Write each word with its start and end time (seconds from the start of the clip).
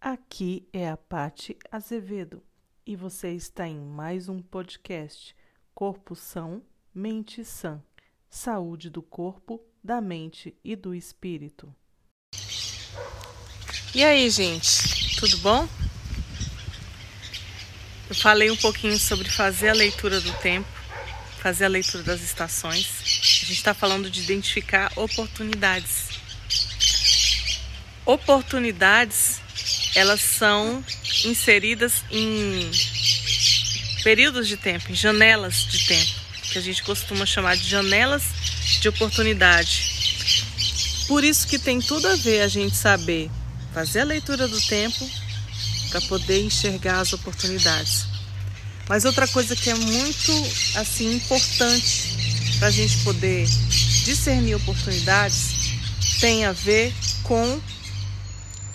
Aqui 0.00 0.64
é 0.72 0.88
a 0.88 0.96
Pati 0.96 1.56
Azevedo 1.72 2.40
e 2.86 2.94
você 2.94 3.32
está 3.32 3.66
em 3.66 3.80
mais 3.80 4.28
um 4.28 4.40
podcast 4.40 5.34
Corpo 5.74 6.14
São, 6.14 6.62
Mente 6.94 7.44
Sã. 7.44 7.82
Saúde 8.30 8.90
do 8.90 9.02
corpo, 9.02 9.60
da 9.82 10.00
mente 10.00 10.54
e 10.62 10.76
do 10.76 10.94
espírito. 10.94 11.74
E 13.92 14.04
aí, 14.04 14.30
gente, 14.30 15.18
tudo 15.18 15.36
bom? 15.38 15.68
Eu 18.08 18.14
falei 18.14 18.52
um 18.52 18.56
pouquinho 18.56 18.98
sobre 19.00 19.28
fazer 19.28 19.70
a 19.70 19.74
leitura 19.74 20.20
do 20.20 20.32
tempo, 20.34 20.68
fazer 21.42 21.64
a 21.64 21.68
leitura 21.68 22.04
das 22.04 22.20
estações. 22.20 23.00
A 23.02 23.46
gente 23.46 23.52
está 23.54 23.74
falando 23.74 24.08
de 24.08 24.22
identificar 24.22 24.92
oportunidades. 24.96 26.08
Oportunidades 28.06 29.37
elas 29.98 30.20
são 30.20 30.84
inseridas 31.24 32.04
em 32.08 32.70
períodos 34.04 34.46
de 34.46 34.56
tempo, 34.56 34.92
em 34.92 34.94
janelas 34.94 35.66
de 35.66 35.86
tempo, 35.88 36.12
que 36.52 36.58
a 36.58 36.60
gente 36.60 36.84
costuma 36.84 37.26
chamar 37.26 37.56
de 37.56 37.68
janelas 37.68 38.22
de 38.80 38.88
oportunidade. 38.88 39.90
Por 41.08 41.24
isso 41.24 41.48
que 41.48 41.58
tem 41.58 41.80
tudo 41.80 42.06
a 42.06 42.14
ver 42.14 42.42
a 42.42 42.48
gente 42.48 42.76
saber 42.76 43.28
fazer 43.74 44.00
a 44.00 44.04
leitura 44.04 44.46
do 44.46 44.60
tempo 44.60 45.10
para 45.90 46.00
poder 46.02 46.44
enxergar 46.44 47.00
as 47.00 47.12
oportunidades. 47.12 48.06
Mas 48.88 49.04
outra 49.04 49.26
coisa 49.26 49.56
que 49.56 49.68
é 49.68 49.74
muito 49.74 50.32
assim 50.76 51.16
importante 51.16 52.56
para 52.60 52.68
a 52.68 52.70
gente 52.70 52.98
poder 52.98 53.46
discernir 54.04 54.54
oportunidades 54.54 55.72
tem 56.20 56.44
a 56.44 56.52
ver 56.52 56.94
com 57.24 57.60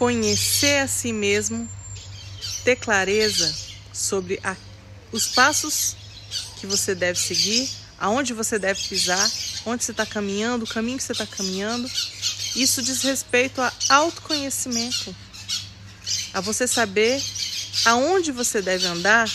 conhecer 0.00 0.78
a 0.78 0.88
si 0.88 1.12
mesmo, 1.12 1.68
ter 2.64 2.74
clareza 2.74 3.54
sobre 3.92 4.40
a, 4.42 4.56
os 5.12 5.26
passos 5.26 5.94
que 6.58 6.66
você 6.66 6.94
deve 6.94 7.18
seguir, 7.18 7.68
aonde 7.98 8.32
você 8.32 8.58
deve 8.58 8.80
pisar, 8.88 9.30
onde 9.66 9.84
você 9.84 9.90
está 9.90 10.06
caminhando, 10.06 10.64
o 10.64 10.66
caminho 10.66 10.96
que 10.96 11.04
você 11.04 11.12
está 11.12 11.26
caminhando. 11.26 11.86
Isso 12.56 12.80
diz 12.80 13.02
respeito 13.02 13.60
a 13.60 13.70
autoconhecimento, 13.90 15.14
a 16.32 16.40
você 16.40 16.66
saber 16.66 17.22
aonde 17.84 18.32
você 18.32 18.62
deve 18.62 18.86
andar, 18.86 19.28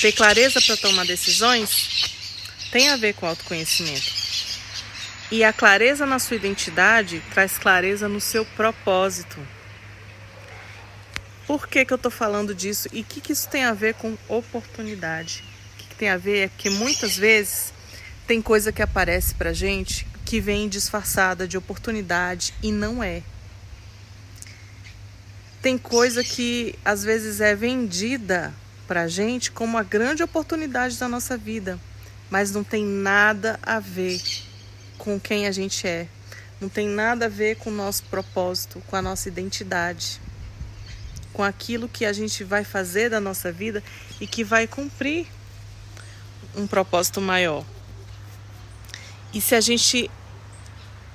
ter 0.00 0.12
clareza 0.12 0.58
para 0.62 0.78
tomar 0.78 1.04
decisões, 1.04 2.14
tem 2.72 2.88
a 2.88 2.96
ver 2.96 3.12
com 3.12 3.26
autoconhecimento. 3.26 4.10
E 5.30 5.44
a 5.44 5.52
clareza 5.52 6.06
na 6.06 6.18
sua 6.18 6.36
identidade 6.36 7.22
traz 7.34 7.58
clareza 7.58 8.08
no 8.08 8.22
seu 8.22 8.46
propósito. 8.46 9.57
Por 11.48 11.66
que, 11.66 11.82
que 11.82 11.94
eu 11.94 11.96
estou 11.96 12.10
falando 12.10 12.54
disso 12.54 12.90
e 12.92 13.00
o 13.00 13.04
que, 13.04 13.22
que 13.22 13.32
isso 13.32 13.48
tem 13.48 13.64
a 13.64 13.72
ver 13.72 13.94
com 13.94 14.18
oportunidade? 14.28 15.42
O 15.72 15.78
que, 15.78 15.86
que 15.86 15.94
tem 15.94 16.10
a 16.10 16.18
ver 16.18 16.40
é 16.40 16.50
que 16.58 16.68
muitas 16.68 17.16
vezes 17.16 17.72
tem 18.26 18.42
coisa 18.42 18.70
que 18.70 18.82
aparece 18.82 19.34
para 19.34 19.50
gente 19.54 20.06
que 20.26 20.42
vem 20.42 20.68
disfarçada 20.68 21.48
de 21.48 21.56
oportunidade 21.56 22.52
e 22.62 22.70
não 22.70 23.02
é. 23.02 23.22
Tem 25.62 25.78
coisa 25.78 26.22
que 26.22 26.74
às 26.84 27.02
vezes 27.02 27.40
é 27.40 27.54
vendida 27.54 28.52
para 28.86 29.08
gente 29.08 29.50
como 29.50 29.78
a 29.78 29.82
grande 29.82 30.22
oportunidade 30.22 30.98
da 30.98 31.08
nossa 31.08 31.34
vida, 31.38 31.80
mas 32.28 32.50
não 32.50 32.62
tem 32.62 32.84
nada 32.84 33.58
a 33.62 33.80
ver 33.80 34.20
com 34.98 35.18
quem 35.18 35.46
a 35.46 35.50
gente 35.50 35.86
é, 35.86 36.08
não 36.60 36.68
tem 36.68 36.86
nada 36.86 37.24
a 37.24 37.28
ver 37.30 37.56
com 37.56 37.70
o 37.70 37.74
nosso 37.74 38.02
propósito, 38.04 38.82
com 38.86 38.96
a 38.96 39.00
nossa 39.00 39.28
identidade 39.28 40.20
com 41.32 41.42
aquilo 41.42 41.88
que 41.88 42.04
a 42.04 42.12
gente 42.12 42.44
vai 42.44 42.64
fazer 42.64 43.10
da 43.10 43.20
nossa 43.20 43.52
vida 43.52 43.82
e 44.20 44.26
que 44.26 44.42
vai 44.42 44.66
cumprir 44.66 45.26
um 46.56 46.66
propósito 46.66 47.20
maior. 47.20 47.64
E 49.32 49.40
se 49.40 49.54
a 49.54 49.60
gente 49.60 50.10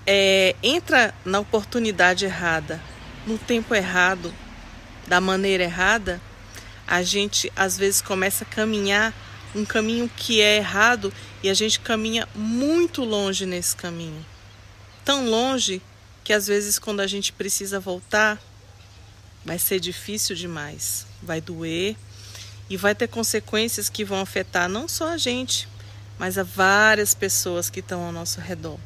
é, 0.06 0.56
entra 0.62 1.14
na 1.26 1.40
oportunidade 1.40 2.26
errada, 2.26 2.82
no 3.26 3.38
tempo 3.38 3.74
errado, 3.74 4.34
da 5.08 5.20
maneira 5.20 5.64
errada, 5.64 6.22
a 6.88 7.02
gente 7.02 7.52
às 7.56 7.78
vezes 7.78 8.02
começa 8.02 8.44
a 8.44 8.48
caminhar 8.48 9.14
um 9.56 9.66
caminho 9.66 10.10
que 10.16 10.42
é 10.42 10.58
errado 10.58 11.14
e 11.42 11.50
a 11.50 11.54
gente 11.54 11.80
caminha 11.80 12.28
muito 12.36 13.04
longe 13.04 13.46
nesse 13.46 13.76
caminho. 13.76 14.26
Tão 15.06 15.30
longe 15.30 15.82
que 16.24 16.34
às 16.34 16.48
vezes 16.48 16.80
quando 16.80 17.02
a 17.02 17.08
gente 17.08 17.34
precisa 17.34 17.80
voltar, 17.80 18.40
vai 19.46 19.60
ser 19.60 19.80
difícil 19.80 20.36
demais, 20.36 21.06
vai 21.22 21.42
doer 21.42 21.96
e 22.70 22.78
vai 22.78 22.96
ter 22.96 23.08
consequências 23.08 23.90
que 23.90 24.06
vão 24.06 24.20
afetar 24.20 24.70
não 24.70 24.88
só 24.88 25.10
a 25.10 25.18
gente, 25.18 25.68
mas 26.18 26.38
a 26.38 26.44
várias 26.44 27.14
pessoas 27.14 27.70
que 27.70 27.80
estão 27.80 28.04
ao 28.04 28.12
nosso 28.12 28.40
redor. 28.40 28.80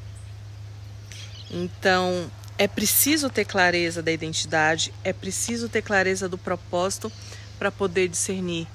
Então, 1.50 2.29
é 2.57 2.68
preciso 2.68 3.29
ter 3.29 3.45
clareza 3.45 4.01
da 4.01 4.12
identidade, 4.12 4.94
é 5.03 5.13
preciso 5.13 5.69
ter 5.69 5.81
clareza 5.81 6.28
do 6.28 6.38
propósito 6.38 7.12
para 7.57 7.72
poder 7.72 8.07
discernir 8.07 8.68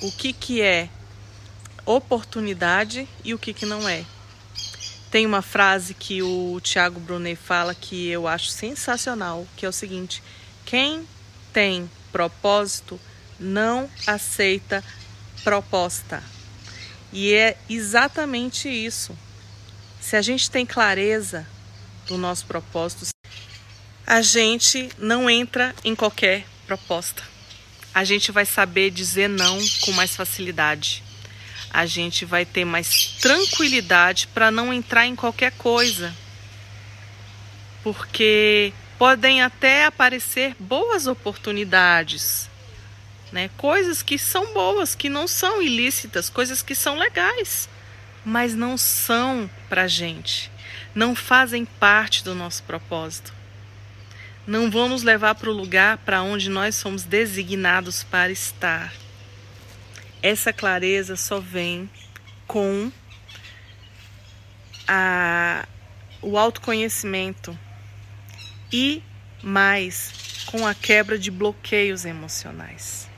o 0.00 0.10
que, 0.10 0.32
que 0.32 0.60
é 0.60 0.88
oportunidade 1.86 3.08
e 3.24 3.32
o 3.32 3.38
que, 3.38 3.52
que 3.52 3.64
não 3.64 3.88
é. 3.88 4.04
Tem 5.10 5.24
uma 5.24 5.40
frase 5.40 5.94
que 5.94 6.22
o 6.22 6.60
Tiago 6.60 7.00
Brunet 7.00 7.36
fala 7.36 7.74
que 7.74 8.08
eu 8.08 8.28
acho 8.28 8.48
sensacional, 8.48 9.46
que 9.56 9.64
é 9.64 9.68
o 9.68 9.72
seguinte: 9.72 10.22
quem 10.66 11.06
tem 11.58 11.90
propósito 12.12 13.00
não 13.36 13.90
aceita 14.06 14.84
proposta. 15.42 16.22
E 17.12 17.34
é 17.34 17.58
exatamente 17.68 18.68
isso. 18.68 19.18
Se 20.00 20.14
a 20.14 20.22
gente 20.22 20.48
tem 20.48 20.64
clareza 20.64 21.44
do 22.06 22.16
nosso 22.16 22.46
propósito, 22.46 23.08
a 24.06 24.22
gente 24.22 24.88
não 24.98 25.28
entra 25.28 25.74
em 25.82 25.96
qualquer 25.96 26.46
proposta. 26.64 27.24
A 27.92 28.04
gente 28.04 28.30
vai 28.30 28.46
saber 28.46 28.92
dizer 28.92 29.28
não 29.28 29.58
com 29.80 29.90
mais 29.90 30.14
facilidade. 30.14 31.02
A 31.70 31.86
gente 31.86 32.24
vai 32.24 32.44
ter 32.44 32.64
mais 32.64 33.16
tranquilidade 33.20 34.28
para 34.28 34.48
não 34.52 34.72
entrar 34.72 35.06
em 35.06 35.16
qualquer 35.16 35.50
coisa. 35.58 36.14
Porque 37.82 38.72
podem 38.98 39.40
até 39.40 39.84
aparecer 39.84 40.56
boas 40.58 41.06
oportunidades, 41.06 42.50
né? 43.30 43.48
Coisas 43.56 44.02
que 44.02 44.18
são 44.18 44.52
boas, 44.52 44.94
que 44.94 45.08
não 45.08 45.28
são 45.28 45.62
ilícitas, 45.62 46.28
coisas 46.28 46.62
que 46.62 46.74
são 46.74 46.96
legais, 46.96 47.68
mas 48.24 48.54
não 48.54 48.76
são 48.76 49.48
para 49.68 49.86
gente, 49.86 50.50
não 50.94 51.14
fazem 51.14 51.64
parte 51.64 52.24
do 52.24 52.34
nosso 52.34 52.64
propósito. 52.64 53.32
Não 54.46 54.70
vão 54.70 54.88
nos 54.88 55.02
levar 55.02 55.34
para 55.34 55.50
o 55.50 55.52
lugar 55.52 55.98
para 55.98 56.22
onde 56.22 56.48
nós 56.48 56.74
somos 56.74 57.04
designados 57.04 58.02
para 58.02 58.32
estar. 58.32 58.92
Essa 60.22 60.54
clareza 60.54 61.16
só 61.16 61.38
vem 61.38 61.88
com 62.46 62.90
a, 64.88 65.68
o 66.22 66.38
autoconhecimento 66.38 67.56
e 68.72 69.02
mais 69.42 70.44
com 70.46 70.66
a 70.66 70.74
quebra 70.74 71.18
de 71.18 71.30
bloqueios 71.30 72.04
emocionais. 72.04 73.08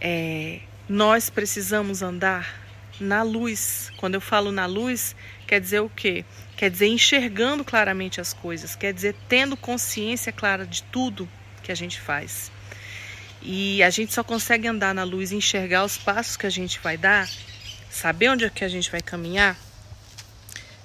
É, 0.00 0.60
nós 0.88 1.30
precisamos 1.30 2.02
andar 2.02 2.66
na 3.00 3.22
luz. 3.22 3.90
Quando 3.96 4.14
eu 4.14 4.20
falo 4.20 4.52
na 4.52 4.66
luz, 4.66 5.16
quer 5.46 5.60
dizer 5.60 5.80
o 5.80 5.88
quê? 5.88 6.24
Quer 6.56 6.70
dizer 6.70 6.86
enxergando 6.88 7.64
claramente 7.64 8.20
as 8.20 8.32
coisas, 8.32 8.74
quer 8.74 8.92
dizer 8.92 9.14
tendo 9.28 9.56
consciência 9.56 10.32
clara 10.32 10.66
de 10.66 10.82
tudo 10.84 11.28
que 11.62 11.72
a 11.72 11.74
gente 11.74 12.00
faz. 12.00 12.50
E 13.42 13.82
a 13.82 13.90
gente 13.90 14.12
só 14.12 14.24
consegue 14.24 14.66
andar 14.66 14.94
na 14.94 15.04
luz 15.04 15.32
enxergar 15.32 15.84
os 15.84 15.98
passos 15.98 16.36
que 16.36 16.46
a 16.46 16.50
gente 16.50 16.80
vai 16.80 16.96
dar, 16.96 17.28
saber 17.90 18.30
onde 18.30 18.44
é 18.44 18.50
que 18.50 18.64
a 18.64 18.68
gente 18.68 18.90
vai 18.90 19.00
caminhar, 19.00 19.56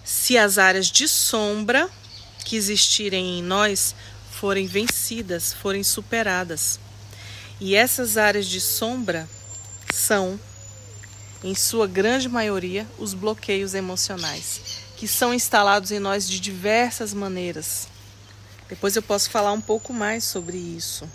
se 0.04 0.38
as 0.38 0.58
áreas 0.58 0.92
de 0.92 1.08
sombra 1.08 1.90
que 2.52 2.58
existirem 2.58 3.40
em 3.40 3.42
nós 3.42 3.96
forem 4.30 4.68
vencidas, 4.68 5.54
forem 5.54 5.86
superadas. 5.86 6.82
E 7.62 7.76
essas 7.76 8.18
áreas 8.18 8.46
de 8.46 8.60
sombra 8.60 9.26
são, 9.94 10.38
em 11.46 11.56
sua 11.56 11.88
grande 11.88 12.28
maioria, 12.28 12.86
os 13.00 13.14
bloqueios 13.14 13.74
emocionais, 13.74 14.60
que 14.98 15.08
são 15.08 15.34
instalados 15.34 15.92
em 15.92 16.00
nós 16.00 16.28
de 16.28 16.42
diversas 16.42 17.14
maneiras. 17.14 17.88
Depois 18.68 18.98
eu 18.98 19.02
posso 19.02 19.30
falar 19.30 19.54
um 19.54 19.62
pouco 19.62 19.94
mais 19.94 20.26
sobre 20.26 20.58
isso. 20.58 21.10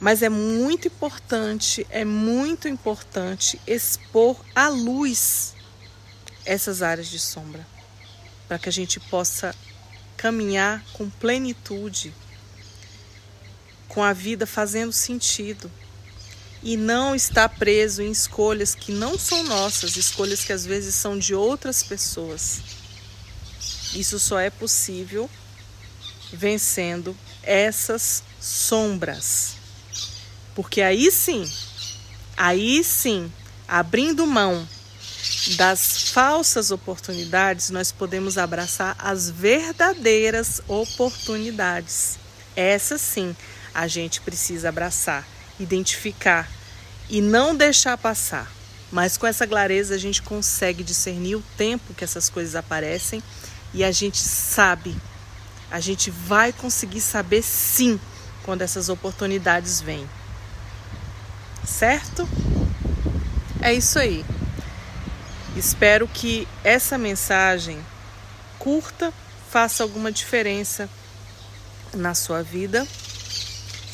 Mas 0.00 0.22
é 0.22 0.30
muito 0.30 0.88
importante, 0.88 1.86
é 1.90 2.06
muito 2.06 2.68
importante 2.68 3.60
expor 3.66 4.42
à 4.54 4.68
luz 4.68 5.52
essas 6.46 6.80
áreas 6.80 7.08
de 7.08 7.18
sombra 7.18 7.70
para 8.46 8.58
que 8.58 8.68
a 8.68 8.72
gente 8.72 9.00
possa 9.00 9.54
caminhar 10.16 10.84
com 10.92 11.10
plenitude 11.10 12.14
com 13.88 14.02
a 14.02 14.12
vida 14.12 14.46
fazendo 14.46 14.92
sentido 14.92 15.70
e 16.62 16.76
não 16.76 17.14
estar 17.14 17.48
preso 17.48 18.02
em 18.02 18.10
escolhas 18.10 18.74
que 18.74 18.92
não 18.92 19.18
são 19.18 19.42
nossas, 19.42 19.96
escolhas 19.96 20.44
que 20.44 20.52
às 20.52 20.64
vezes 20.64 20.94
são 20.94 21.18
de 21.18 21.34
outras 21.34 21.82
pessoas. 21.82 22.60
Isso 23.94 24.18
só 24.18 24.38
é 24.38 24.48
possível 24.48 25.28
vencendo 26.32 27.16
essas 27.42 28.22
sombras. 28.40 29.56
Porque 30.54 30.80
aí 30.80 31.10
sim, 31.10 31.50
aí 32.36 32.82
sim, 32.82 33.30
abrindo 33.68 34.26
mão 34.26 34.66
das 35.50 36.10
falsas 36.10 36.70
oportunidades, 36.70 37.70
nós 37.70 37.90
podemos 37.90 38.38
abraçar 38.38 38.94
as 38.98 39.28
verdadeiras 39.28 40.60
oportunidades. 40.68 42.18
Essa 42.54 42.96
sim, 42.96 43.34
a 43.74 43.88
gente 43.88 44.20
precisa 44.20 44.68
abraçar, 44.68 45.26
identificar 45.58 46.48
e 47.10 47.20
não 47.20 47.56
deixar 47.56 47.98
passar. 47.98 48.50
Mas 48.90 49.16
com 49.16 49.26
essa 49.26 49.46
clareza 49.46 49.94
a 49.94 49.98
gente 49.98 50.22
consegue 50.22 50.84
discernir 50.84 51.36
o 51.36 51.44
tempo 51.56 51.94
que 51.94 52.04
essas 52.04 52.28
coisas 52.28 52.54
aparecem 52.54 53.22
e 53.74 53.82
a 53.82 53.90
gente 53.90 54.18
sabe, 54.18 54.94
a 55.70 55.80
gente 55.80 56.10
vai 56.10 56.52
conseguir 56.52 57.00
saber 57.00 57.42
sim 57.42 57.98
quando 58.42 58.62
essas 58.62 58.88
oportunidades 58.88 59.80
vêm. 59.80 60.08
Certo? 61.64 62.28
É 63.60 63.72
isso 63.72 63.98
aí. 63.98 64.24
Espero 65.56 66.08
que 66.08 66.48
essa 66.64 66.96
mensagem 66.96 67.78
curta 68.58 69.12
faça 69.50 69.82
alguma 69.82 70.10
diferença 70.10 70.88
na 71.92 72.14
sua 72.14 72.42
vida. 72.42 72.86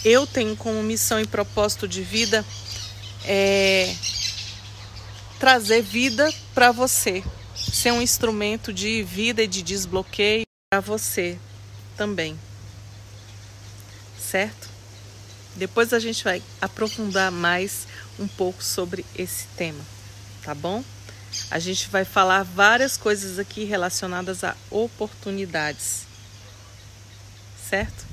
Eu 0.05 0.27
tenho 0.27 0.57
como 0.57 0.83
missão 0.83 1.21
e 1.21 1.27
propósito 1.27 1.89
de 1.89 2.03
vida 2.03 2.45
é 3.25 3.95
trazer 5.39 5.83
vida 5.83 6.33
para 6.55 6.73
você, 6.73 7.23
ser 7.55 7.93
um 7.93 8.03
instrumento 8.03 8.73
de 8.73 9.03
vida 9.03 9.43
e 9.43 9.47
de 9.47 9.63
desbloqueio 9.63 10.45
para 10.71 10.81
você 10.81 11.39
também. 11.97 12.39
Certo? 14.19 14.69
Depois 15.57 15.93
a 15.93 15.99
gente 15.99 16.23
vai 16.23 16.43
aprofundar 16.61 17.33
mais 17.33 17.87
um 18.19 18.29
pouco 18.29 18.63
sobre 18.63 19.05
esse 19.17 19.47
tema, 19.57 19.85
tá 20.43 20.55
bom? 20.55 20.85
A 21.51 21.59
gente 21.59 21.89
vai 21.89 22.05
falar 22.05 22.43
várias 22.43 22.97
coisas 22.97 23.39
aqui 23.39 23.65
relacionadas 23.65 24.45
a 24.45 24.57
oportunidades. 24.71 26.07
Certo? 27.69 28.07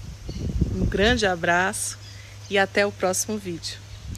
Um 0.73 0.85
grande 0.85 1.25
abraço 1.25 1.97
e 2.49 2.57
até 2.57 2.85
o 2.85 2.91
próximo 2.91 3.37
vídeo. 3.37 3.84